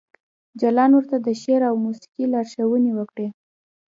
[0.59, 3.27] جلان ورته د شعر او موسیقۍ لارښوونې وکړې